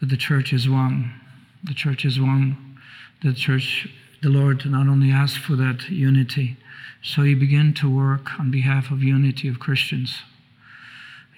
that 0.00 0.08
the 0.08 0.16
church 0.16 0.52
is 0.52 0.68
one. 0.68 1.20
The 1.64 1.74
church 1.74 2.04
is 2.04 2.20
one. 2.20 2.78
The 3.22 3.32
church 3.32 3.88
the 4.22 4.28
Lord 4.28 4.66
not 4.66 4.86
only 4.86 5.10
asked 5.10 5.38
for 5.38 5.56
that 5.56 5.88
unity, 5.88 6.58
so 7.02 7.22
he 7.22 7.34
began 7.34 7.72
to 7.74 7.88
work 7.88 8.38
on 8.38 8.50
behalf 8.50 8.90
of 8.90 9.02
unity 9.02 9.48
of 9.48 9.58
Christians. 9.58 10.18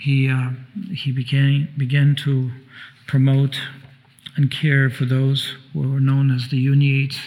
He, 0.02 0.28
uh, 0.28 0.50
he 0.92 1.12
began, 1.12 1.68
began 1.76 2.16
to 2.24 2.50
promote 3.06 3.60
and 4.34 4.50
care 4.50 4.90
for 4.90 5.04
those 5.04 5.54
who 5.72 5.88
were 5.88 6.00
known 6.00 6.32
as 6.32 6.48
the 6.48 6.56
Uniates, 6.56 7.18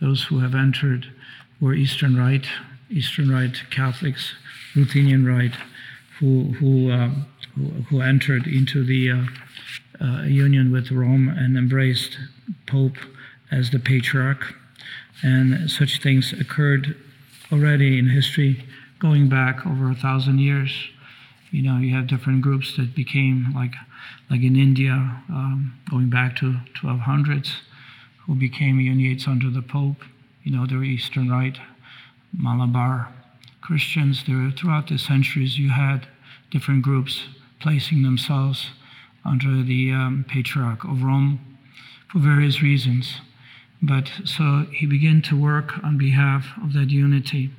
those 0.00 0.24
who 0.24 0.38
have 0.38 0.54
entered 0.54 1.12
were 1.60 1.74
Eastern 1.74 2.16
Rite, 2.16 2.46
Eastern 2.88 3.30
Rite 3.30 3.64
Catholics, 3.70 4.32
Ruthenian 4.74 5.26
Rite, 5.26 5.56
who, 6.20 6.54
who, 6.58 6.90
uh, 6.90 7.10
who, 7.54 7.64
who, 7.90 8.00
entered 8.00 8.46
into 8.46 8.82
the 8.82 9.10
uh, 9.10 9.24
uh 10.00 10.22
union 10.22 10.72
with 10.72 10.90
Rome 10.90 11.28
and 11.28 11.58
embraced 11.58 12.16
Pope 12.66 12.96
as 13.50 13.72
the 13.72 13.78
Patriarch. 13.78 14.54
And 15.22 15.70
such 15.70 16.00
things 16.00 16.32
occurred 16.32 16.96
already 17.52 17.98
in 17.98 18.08
history 18.08 18.64
going 19.00 19.28
back 19.28 19.66
over 19.66 19.90
a 19.90 19.94
thousand 19.94 20.38
years. 20.38 20.72
You 21.52 21.62
know, 21.62 21.76
you 21.76 21.94
have 21.94 22.06
different 22.06 22.40
groups 22.40 22.76
that 22.78 22.94
became 22.94 23.52
like, 23.54 23.74
like 24.30 24.40
in 24.40 24.56
India, 24.56 25.22
um, 25.28 25.78
going 25.90 26.08
back 26.08 26.34
to 26.36 26.56
1200s, 26.82 27.52
who 28.26 28.34
became 28.34 28.80
uniates 28.80 29.28
under 29.28 29.50
the 29.50 29.60
Pope. 29.60 30.02
You 30.44 30.56
know, 30.56 30.66
they 30.66 30.76
were 30.76 30.82
Eastern 30.82 31.30
Rite, 31.30 31.58
Malabar 32.32 33.12
Christians. 33.60 34.24
There, 34.26 34.50
throughout 34.50 34.88
the 34.88 34.96
centuries, 34.96 35.58
you 35.58 35.68
had 35.68 36.06
different 36.50 36.82
groups 36.82 37.24
placing 37.60 38.02
themselves 38.02 38.70
under 39.22 39.62
the 39.62 39.92
um, 39.92 40.24
Patriarch 40.26 40.84
of 40.84 41.02
Rome 41.02 41.38
for 42.10 42.18
various 42.18 42.62
reasons. 42.62 43.20
But 43.82 44.10
so 44.24 44.66
he 44.72 44.86
began 44.86 45.20
to 45.22 45.40
work 45.40 45.84
on 45.84 45.98
behalf 45.98 46.46
of 46.62 46.72
that 46.72 46.88
unity. 46.88 47.50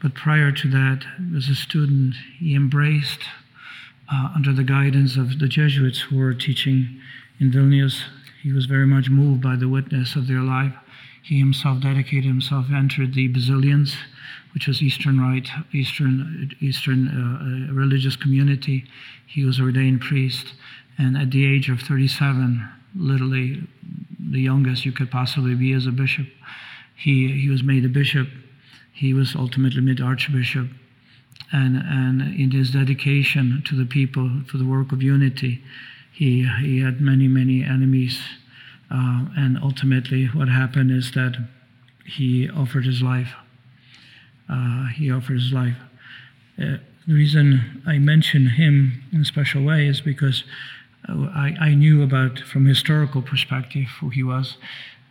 But 0.00 0.14
prior 0.14 0.52
to 0.52 0.70
that, 0.70 1.04
as 1.36 1.48
a 1.48 1.54
student, 1.54 2.14
he 2.38 2.54
embraced, 2.54 3.20
uh, 4.12 4.30
under 4.34 4.52
the 4.52 4.64
guidance 4.64 5.16
of 5.16 5.38
the 5.38 5.48
Jesuits 5.48 6.00
who 6.00 6.18
were 6.18 6.34
teaching 6.34 7.00
in 7.38 7.50
Vilnius, 7.50 8.02
he 8.42 8.52
was 8.52 8.66
very 8.66 8.86
much 8.86 9.08
moved 9.08 9.40
by 9.40 9.56
the 9.56 9.68
witness 9.68 10.16
of 10.16 10.26
their 10.26 10.40
life. 10.40 10.74
He 11.22 11.38
himself 11.38 11.80
dedicated 11.80 12.24
himself, 12.24 12.66
entered 12.72 13.14
the 13.14 13.28
Basilians, 13.28 13.96
which 14.52 14.66
was 14.66 14.82
Eastern 14.82 15.20
Rite, 15.20 15.48
Eastern, 15.72 16.50
Eastern 16.60 17.08
uh, 17.08 17.70
uh 17.70 17.72
religious 17.72 18.16
community. 18.16 18.84
He 19.26 19.44
was 19.44 19.60
ordained 19.60 20.00
priest, 20.00 20.54
and 20.98 21.16
at 21.16 21.30
the 21.30 21.46
age 21.46 21.70
of 21.70 21.80
37, 21.80 22.68
literally 22.94 23.62
the 24.18 24.40
youngest 24.40 24.84
you 24.84 24.92
could 24.92 25.10
possibly 25.10 25.54
be 25.54 25.72
as 25.72 25.86
a 25.86 25.92
bishop. 25.92 26.26
He, 26.96 27.40
he 27.40 27.48
was 27.48 27.62
made 27.62 27.84
a 27.84 27.88
bishop. 27.88 28.28
He 29.02 29.12
was 29.12 29.34
ultimately 29.34 29.80
made 29.80 30.00
archbishop. 30.00 30.68
And, 31.50 31.76
and 31.76 32.22
in 32.22 32.52
his 32.52 32.70
dedication 32.70 33.60
to 33.66 33.74
the 33.74 33.84
people 33.84 34.42
for 34.46 34.58
the 34.58 34.64
work 34.64 34.92
of 34.92 35.02
unity, 35.02 35.60
he, 36.12 36.46
he 36.60 36.82
had 36.82 37.00
many, 37.00 37.26
many 37.26 37.64
enemies. 37.64 38.20
Uh, 38.88 39.26
and 39.36 39.58
ultimately, 39.60 40.26
what 40.26 40.48
happened 40.48 40.92
is 40.92 41.10
that 41.12 41.36
he 42.06 42.48
offered 42.48 42.86
his 42.86 43.02
life. 43.02 43.32
Uh, 44.48 44.86
he 44.86 45.10
offered 45.10 45.40
his 45.40 45.52
life. 45.52 45.78
Uh, 46.56 46.76
the 47.08 47.14
reason 47.14 47.82
I 47.84 47.98
mention 47.98 48.50
him 48.50 49.02
in 49.12 49.22
a 49.22 49.24
special 49.24 49.64
way 49.64 49.88
is 49.88 50.00
because 50.00 50.44
I, 51.08 51.56
I 51.60 51.74
knew 51.74 52.04
about 52.04 52.38
from 52.38 52.66
historical 52.66 53.20
perspective 53.20 53.88
who 54.00 54.10
he 54.10 54.22
was, 54.22 54.58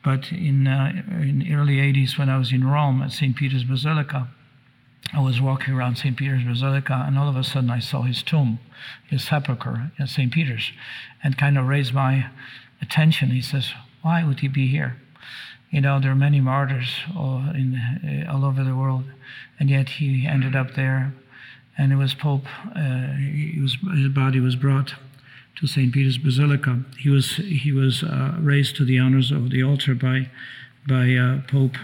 but 0.03 0.31
in 0.31 0.67
uh, 0.67 1.03
in 1.11 1.47
early 1.53 1.77
80s 1.77 2.17
when 2.17 2.29
I 2.29 2.37
was 2.37 2.51
in 2.51 2.65
Rome 2.65 3.01
at 3.01 3.11
St. 3.11 3.35
Peter's 3.35 3.63
Basilica, 3.63 4.29
I 5.13 5.19
was 5.19 5.41
walking 5.41 5.73
around 5.73 5.97
St. 5.97 6.15
Peter's 6.15 6.43
Basilica, 6.43 7.03
and 7.05 7.17
all 7.17 7.27
of 7.27 7.35
a 7.35 7.43
sudden 7.43 7.69
I 7.69 7.79
saw 7.79 8.03
his 8.03 8.23
tomb, 8.23 8.59
his 9.09 9.23
sepulchre 9.23 9.91
at 9.99 10.09
St. 10.09 10.31
Peter's, 10.31 10.71
and 11.23 11.37
kind 11.37 11.57
of 11.57 11.67
raised 11.67 11.93
my 11.93 12.27
attention. 12.81 13.29
He 13.29 13.41
says, 13.41 13.73
"Why 14.01 14.23
would 14.23 14.39
he 14.39 14.47
be 14.47 14.67
here?" 14.67 14.97
You 15.69 15.81
know, 15.81 15.99
there 15.99 16.11
are 16.11 16.15
many 16.15 16.41
martyrs 16.41 16.99
all, 17.15 17.49
in, 17.55 17.75
uh, 17.75 18.31
all 18.31 18.43
over 18.43 18.63
the 18.63 18.75
world, 18.75 19.05
and 19.59 19.69
yet 19.69 19.87
he 19.87 20.27
ended 20.27 20.55
up 20.55 20.75
there, 20.75 21.13
and 21.77 21.93
it 21.93 21.95
was 21.95 22.13
Pope. 22.13 22.45
Uh, 22.75 23.15
was, 23.61 23.77
his 23.95 24.09
body 24.09 24.39
was 24.39 24.55
brought 24.55 24.95
to 25.59 25.67
St. 25.67 25.93
Peter's 25.93 26.17
Basilica. 26.17 26.83
He 26.97 27.09
was, 27.09 27.35
he 27.35 27.71
was 27.71 28.03
uh, 28.03 28.35
raised 28.39 28.75
to 28.77 28.85
the 28.85 28.99
honors 28.99 29.31
of 29.31 29.49
the 29.49 29.63
altar 29.63 29.93
by, 29.93 30.29
by 30.87 31.13
uh, 31.13 31.41
Pope. 31.47 31.77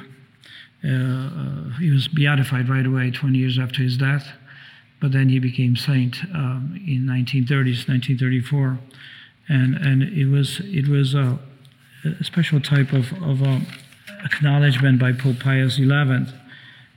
Uh, 0.84 0.90
uh, 0.90 1.78
he 1.80 1.92
was 1.92 2.08
beatified 2.08 2.70
right 2.70 2.86
away, 2.86 3.12
20 3.12 3.38
years 3.38 3.60
after 3.60 3.82
his 3.82 3.98
death, 3.98 4.30
but 5.02 5.12
then 5.12 5.30
he 5.30 5.40
became 5.40 5.76
saint 5.76 6.18
um, 6.34 6.80
in 6.88 7.06
1930s, 7.06 7.88
1934. 7.88 8.80
And, 9.50 9.76
and 9.76 10.04
it 10.04 10.26
was, 10.26 10.60
it 10.64 10.88
was 10.88 11.14
a, 11.14 11.40
a 12.20 12.24
special 12.24 12.60
type 12.60 12.94
of, 12.94 13.12
of 13.24 13.44
uh, 13.44 13.60
acknowledgement 14.24 15.00
by 15.00 15.14
Pope 15.14 15.40
Pius 15.40 15.76
XI. 15.76 15.84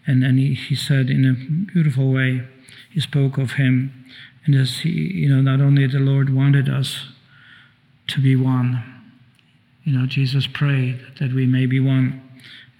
And, 0.06 0.24
and 0.24 0.38
he, 0.38 0.54
he 0.54 0.74
said 0.74 1.10
in 1.10 1.24
a 1.24 1.72
beautiful 1.72 2.12
way, 2.12 2.46
he 2.90 3.00
spoke 3.00 3.38
of 3.38 3.52
him 3.52 4.04
and 4.46 4.54
as 4.54 4.78
he, 4.80 4.90
you 4.90 5.28
know, 5.28 5.40
not 5.40 5.60
only 5.60 5.86
the 5.86 5.98
Lord 5.98 6.34
wanted 6.34 6.68
us 6.68 7.08
to 8.08 8.20
be 8.20 8.36
one, 8.36 8.82
you 9.84 9.98
know, 9.98 10.06
Jesus 10.06 10.46
prayed 10.46 11.00
that 11.18 11.32
we 11.32 11.46
may 11.46 11.66
be 11.66 11.80
one. 11.80 12.22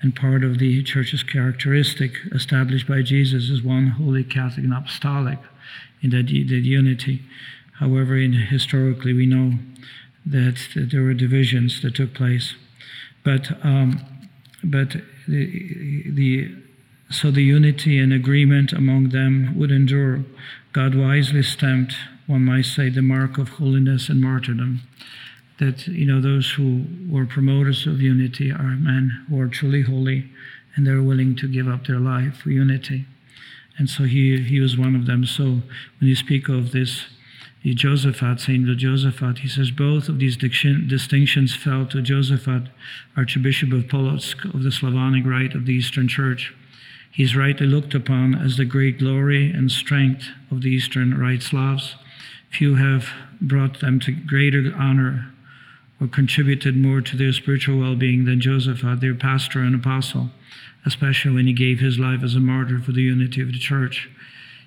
And 0.03 0.17
part 0.17 0.45
of 0.45 0.59
the 0.59 0.83
church's 0.83 1.23
characteristic 1.23 2.13
established 2.33 2.89
by 2.89 3.03
Jesus 3.03 3.51
is 3.51 3.63
one 3.63 3.89
holy 3.89 4.25
Catholic 4.25 4.65
and 4.65 4.73
apostolic 4.73 5.39
in 6.01 6.11
that, 6.11 6.27
that 6.27 6.33
unity. 6.33 7.23
However, 7.79 8.17
in, 8.17 8.33
historically, 8.33 9.13
we 9.13 9.27
know 9.27 9.59
that, 10.25 10.69
that, 10.75 10.91
there 10.91 11.03
were 11.03 11.15
divisions 11.15 11.83
that 11.83 11.95
took 11.95 12.15
place. 12.15 12.55
But, 13.25 13.51
um, 13.63 14.01
but 14.65 14.97
the, 15.29 16.11
the, 16.11 16.55
so 17.11 17.31
the 17.31 17.43
unity 17.43 17.99
and 17.99 18.13
agreement 18.13 18.73
among 18.73 19.11
them 19.11 19.55
would 19.59 19.71
endure. 19.71 20.25
God 20.73 20.95
wisely 20.95 21.43
stamped, 21.43 21.95
one 22.27 22.45
might 22.45 22.65
say, 22.65 22.91
the 22.91 23.03
mark 23.03 23.39
of 23.39 23.49
holiness 23.49 24.09
and 24.09 24.21
martyrdom. 24.21 24.83
That, 25.59 25.87
you 25.89 26.07
know, 26.07 26.21
those 26.21 26.53
who 26.53 26.87
were 27.09 27.27
promoters 27.27 27.87
of 27.87 28.01
unity 28.01 28.51
are 28.51 28.77
men 28.77 29.27
who 29.29 29.41
are 29.41 29.49
truly 29.49 29.83
holy 29.83 30.31
and 30.75 30.87
they're 30.87 31.03
willing 31.03 31.37
to 31.37 31.49
give 31.49 31.69
up 31.69 31.87
their 31.87 31.99
life 31.99 32.37
for 32.39 32.51
unity. 32.51 33.07
And 33.77 33.91
so 33.91 34.05
he, 34.05 34.41
he 34.43 34.61
was 34.61 34.77
one 34.77 34.95
of 34.95 35.07
them. 35.07 35.27
So 35.27 35.45
when 35.45 35.63
you 36.09 36.17
speak 36.17 36.49
of 36.49 36.73
this 36.73 37.07
the 37.63 37.75
Josaphat, 37.75 38.41
Saint 38.41 38.65
Josaphat, 38.67 39.39
he 39.39 39.49
says 39.49 39.71
both 39.71 40.09
of 40.09 40.19
these 40.19 40.37
distinctions 40.37 41.55
fell 41.55 41.85
to 41.87 41.99
Josaphat, 41.99 42.69
Archbishop 43.17 43.73
of 43.73 43.85
Polotsk 43.85 44.55
of 44.55 44.63
the 44.63 44.73
Slavonic 44.73 45.27
Rite 45.27 45.55
of 45.55 45.67
the 45.67 45.75
Eastern 45.75 46.09
Church. 46.09 46.55
He 47.11 47.25
is 47.25 47.37
rightly 47.37 47.67
looked 47.67 47.95
upon 47.95 48.35
as 48.35 48.57
the 48.57 48.65
great 48.65 48.99
glory 48.99 49.51
and 49.51 49.71
strength 49.71 50.29
of 50.51 50.63
the 50.63 50.71
Eastern 50.71 51.19
Rite 51.19 51.43
Slavs. 51.43 51.97
Few 52.51 52.77
have 52.77 53.09
brought 53.41 53.81
them 53.81 53.99
to 54.01 54.13
greater 54.13 54.73
honor 54.77 55.33
or 56.01 56.07
contributed 56.07 56.77
more 56.77 57.01
to 57.01 57.17
their 57.17 57.33
spiritual 57.33 57.79
well 57.79 57.97
being 57.97 58.25
than 58.25 58.41
Joseph, 58.41 58.85
uh, 58.85 58.95
their 58.95 59.15
pastor 59.15 59.61
and 59.61 59.75
apostle, 59.75 60.31
especially 60.87 61.33
when 61.33 61.47
he 61.47 61.53
gave 61.53 61.81
his 61.81 61.99
life 61.99 62.23
as 62.23 62.35
a 62.35 62.41
martyr 62.41 62.79
for 62.79 62.93
the 62.93 63.03
unity 63.03 63.41
of 63.43 63.49
the 63.49 63.59
church. 63.59 64.09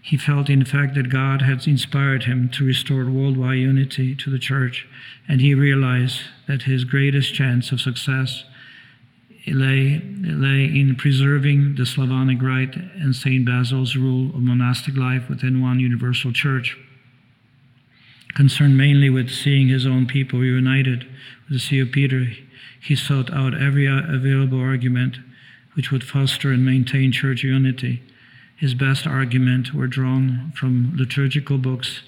He 0.01 0.17
felt, 0.17 0.49
in 0.49 0.65
fact, 0.65 0.95
that 0.95 1.09
God 1.09 1.41
had 1.41 1.65
inspired 1.65 2.23
him 2.23 2.49
to 2.49 2.65
restore 2.65 3.05
worldwide 3.05 3.59
unity 3.59 4.13
to 4.15 4.29
the 4.29 4.37
church, 4.37 4.85
and 5.29 5.39
he 5.39 5.55
realized 5.55 6.19
that 6.45 6.63
his 6.63 6.83
greatest 6.83 7.33
chance 7.33 7.71
of 7.71 7.79
success 7.79 8.43
lay, 9.47 10.01
lay 10.21 10.65
in 10.65 10.95
preserving 10.95 11.75
the 11.75 11.85
Slavonic 11.85 12.41
rite 12.41 12.75
and 12.75 13.15
St. 13.15 13.45
Basil's 13.45 13.95
rule 13.95 14.29
of 14.29 14.41
monastic 14.41 14.95
life 14.95 15.29
within 15.29 15.61
one 15.61 15.79
universal 15.79 16.31
church. 16.31 16.77
Concerned 18.35 18.77
mainly 18.77 19.09
with 19.09 19.29
seeing 19.29 19.67
his 19.67 19.85
own 19.85 20.07
people 20.07 20.43
united 20.43 21.03
with 21.03 21.49
the 21.49 21.59
See 21.59 21.79
of 21.79 21.91
Peter, 21.91 22.27
he 22.81 22.95
sought 22.95 23.31
out 23.31 23.53
every 23.53 23.85
available 23.85 24.59
argument 24.59 25.17
which 25.75 25.91
would 25.91 26.03
foster 26.03 26.51
and 26.51 26.65
maintain 26.65 27.11
church 27.11 27.43
unity. 27.43 28.01
His 28.55 28.73
best 28.73 29.05
arguments 29.05 29.73
were 29.73 29.87
drawn 29.87 30.53
from 30.55 30.93
liturgical 30.95 31.57
books 31.57 32.01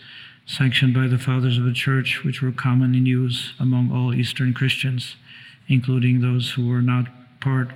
sanctioned 0.45 0.93
by 0.93 1.07
the 1.07 1.17
fathers 1.17 1.57
of 1.57 1.65
the 1.65 1.73
church, 1.73 2.23
which 2.23 2.41
were 2.41 2.51
common 2.51 2.93
in 2.93 3.05
use 3.05 3.53
among 3.59 3.91
all 3.91 4.13
Eastern 4.13 4.53
Christians, 4.53 5.15
including 5.67 6.21
those 6.21 6.51
who 6.51 6.67
were 6.67 6.81
not 6.81 7.07
part. 7.45 7.69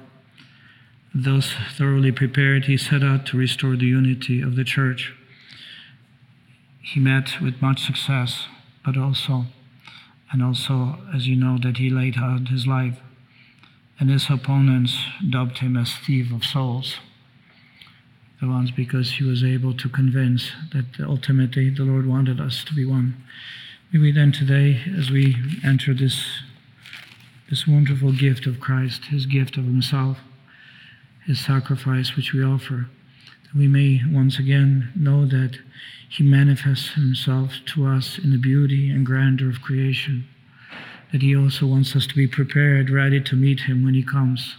Thus 1.14 1.54
thoroughly 1.78 2.12
prepared, 2.12 2.66
he 2.66 2.76
set 2.76 3.04
out 3.04 3.28
to 3.28 3.38
restore 3.38 3.76
the 3.76 3.86
unity 3.86 4.42
of 4.42 4.56
the 4.56 4.64
church. 4.64 5.14
He 6.82 7.00
met 7.00 7.40
with 7.40 7.62
much 7.62 7.86
success, 7.86 8.48
but 8.84 8.98
also, 8.98 9.46
and 10.32 10.42
also, 10.42 10.98
as 11.14 11.28
you 11.28 11.36
know, 11.36 11.60
that 11.62 11.78
he 11.78 11.90
laid 11.92 12.18
out 12.18 12.48
his 12.48 12.66
life, 12.66 12.98
and 14.00 14.10
his 14.10 14.28
opponents 14.30 14.98
dubbed 15.30 15.60
him 15.60 15.78
as 15.78 15.94
thief 15.96 16.34
of 16.34 16.44
souls. 16.44 16.96
The 18.42 18.48
ones 18.48 18.72
because 18.72 19.12
he 19.14 19.24
was 19.24 19.44
able 19.44 19.76
to 19.78 19.90
convince 19.90 20.52
that 20.74 20.86
ultimately 21.00 21.70
the 21.70 21.84
Lord 21.84 22.08
wanted 22.08 22.40
us 22.40 22.64
to 22.64 22.74
be 22.74 22.86
one. 22.86 23.24
Maybe 23.92 24.12
then 24.12 24.32
today, 24.32 24.82
as 24.98 25.12
we 25.12 25.36
enter 25.64 25.94
this 25.94 26.42
this 27.50 27.68
wonderful 27.68 28.12
gift 28.12 28.46
of 28.46 28.60
Christ, 28.60 29.06
his 29.06 29.26
gift 29.26 29.58
of 29.58 29.66
himself, 29.66 30.20
his 31.26 31.40
sacrifice 31.40 32.16
which 32.16 32.32
we 32.32 32.44
offer, 32.44 32.88
that 33.44 33.58
we 33.58 33.68
may 33.68 34.02
once 34.12 34.38
again 34.38 34.92
know 34.96 35.26
that 35.26 35.58
he 36.08 36.24
manifests 36.24 36.94
himself 36.94 37.54
to 37.74 37.88
us 37.88 38.20
in 38.20 38.32
the 38.32 38.38
beauty 38.38 38.90
and 38.90 39.06
grandeur 39.06 39.50
of 39.50 39.62
creation, 39.62 40.28
that 41.12 41.22
he 41.22 41.36
also 41.36 41.66
wants 41.66 41.96
us 41.96 42.06
to 42.06 42.16
be 42.16 42.28
prepared, 42.28 42.90
ready 42.90 43.20
to 43.20 43.36
meet 43.36 43.62
him 43.62 43.84
when 43.84 43.96
he 43.96 44.04
comes, 44.04 44.56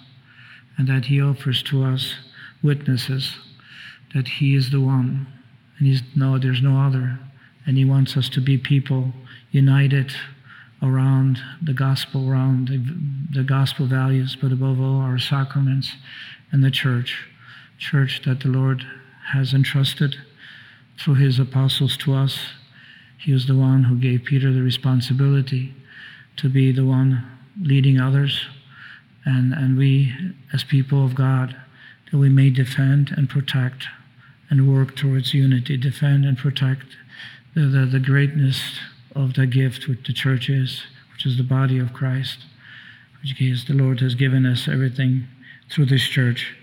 and 0.76 0.88
that 0.88 1.06
he 1.06 1.20
offers 1.20 1.62
to 1.62 1.84
us 1.84 2.14
witnesses 2.62 3.36
that 4.14 4.26
he 4.26 4.54
is 4.56 4.70
the 4.70 4.80
one, 4.80 5.26
and 5.78 5.86
he's 5.86 6.02
no, 6.16 6.38
there's 6.38 6.62
no 6.62 6.80
other, 6.80 7.18
and 7.66 7.76
he 7.76 7.84
wants 7.84 8.16
us 8.16 8.28
to 8.28 8.40
be 8.40 8.58
people 8.58 9.12
united 9.52 10.12
around 10.82 11.38
the 11.62 11.72
gospel, 11.74 12.30
around 12.30 12.68
the, 12.68 13.38
the 13.38 13.44
gospel 13.44 13.86
values, 13.86 14.36
but 14.40 14.52
above 14.52 14.80
all, 14.80 15.00
our 15.00 15.18
sacraments 15.18 15.92
and 16.50 16.64
the 16.64 16.70
church, 16.70 17.28
church 17.78 18.22
that 18.24 18.40
the 18.40 18.48
Lord 18.48 18.84
has 19.32 19.52
entrusted 19.52 20.16
through 20.98 21.14
his 21.14 21.38
apostles 21.38 21.96
to 21.98 22.14
us. 22.14 22.38
He 23.18 23.32
was 23.32 23.46
the 23.46 23.56
one 23.56 23.84
who 23.84 23.96
gave 23.96 24.24
Peter 24.24 24.52
the 24.52 24.62
responsibility 24.62 25.74
to 26.36 26.48
be 26.48 26.72
the 26.72 26.84
one 26.84 27.26
leading 27.60 28.00
others, 28.00 28.46
and, 29.24 29.52
and 29.52 29.76
we, 29.76 30.14
as 30.52 30.64
people 30.64 31.04
of 31.04 31.14
God, 31.14 31.54
that 32.10 32.18
we 32.18 32.30
may 32.30 32.50
defend 32.50 33.12
and 33.16 33.28
protect 33.28 33.86
and 34.48 34.72
work 34.72 34.96
towards 34.96 35.34
unity, 35.34 35.76
defend 35.76 36.24
and 36.24 36.38
protect 36.38 36.96
the, 37.54 37.62
the, 37.62 37.86
the 37.86 38.00
greatness 38.00 38.80
of 39.14 39.34
the 39.34 39.46
gift 39.46 39.88
which 39.88 40.06
the 40.06 40.12
church 40.12 40.48
is, 40.48 40.82
which 41.12 41.26
is 41.26 41.36
the 41.36 41.42
body 41.42 41.78
of 41.78 41.92
Christ, 41.92 42.44
which 43.20 43.40
is 43.40 43.64
the 43.64 43.74
Lord 43.74 44.00
has 44.00 44.14
given 44.14 44.46
us 44.46 44.68
everything 44.68 45.26
through 45.70 45.86
this 45.86 46.04
church 46.04 46.54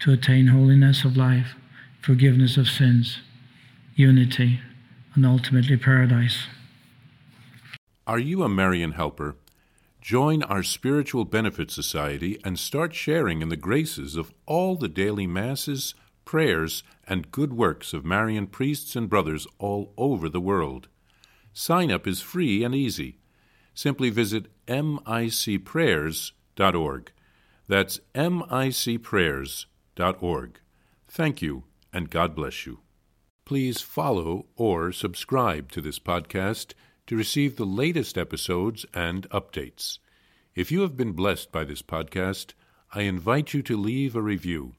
to 0.00 0.12
attain 0.12 0.48
holiness 0.48 1.04
of 1.04 1.16
life, 1.16 1.54
forgiveness 2.00 2.56
of 2.56 2.68
sins, 2.68 3.18
unity, 3.94 4.60
and 5.14 5.24
ultimately 5.24 5.76
paradise. 5.76 6.46
Are 8.06 8.18
you 8.18 8.42
a 8.42 8.48
Marian 8.48 8.92
helper? 8.92 9.36
Join 10.00 10.42
our 10.42 10.62
Spiritual 10.62 11.24
Benefit 11.24 11.70
Society 11.70 12.38
and 12.44 12.58
start 12.58 12.94
sharing 12.94 13.40
in 13.40 13.48
the 13.48 13.56
graces 13.56 14.16
of 14.16 14.34
all 14.44 14.76
the 14.76 14.88
daily 14.88 15.26
masses, 15.26 15.94
prayers, 16.26 16.82
and 17.08 17.30
good 17.30 17.54
works 17.54 17.94
of 17.94 18.04
Marian 18.04 18.46
priests 18.46 18.94
and 18.96 19.08
brothers 19.08 19.46
all 19.58 19.94
over 19.96 20.28
the 20.28 20.40
world. 20.40 20.88
Sign 21.56 21.92
up 21.92 22.08
is 22.08 22.20
free 22.20 22.64
and 22.64 22.74
easy. 22.74 23.20
Simply 23.74 24.10
visit 24.10 24.48
micprayers.org. 24.66 27.12
That's 27.68 28.00
micprayers.org. 28.14 30.60
Thank 31.06 31.42
you, 31.42 31.62
and 31.92 32.10
God 32.10 32.34
bless 32.34 32.66
you. 32.66 32.80
Please 33.44 33.80
follow 33.80 34.46
or 34.56 34.90
subscribe 34.90 35.70
to 35.70 35.80
this 35.80 36.00
podcast 36.00 36.72
to 37.06 37.16
receive 37.16 37.54
the 37.56 37.64
latest 37.64 38.18
episodes 38.18 38.84
and 38.92 39.30
updates. 39.30 40.00
If 40.56 40.72
you 40.72 40.80
have 40.80 40.96
been 40.96 41.12
blessed 41.12 41.52
by 41.52 41.62
this 41.64 41.82
podcast, 41.82 42.54
I 42.92 43.02
invite 43.02 43.54
you 43.54 43.62
to 43.62 43.76
leave 43.76 44.16
a 44.16 44.22
review. 44.22 44.74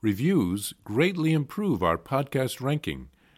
Reviews 0.00 0.74
greatly 0.84 1.32
improve 1.32 1.82
our 1.82 1.98
podcast 1.98 2.60
ranking 2.60 3.08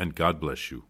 and 0.00 0.14
God 0.14 0.40
bless 0.40 0.70
you. 0.70 0.89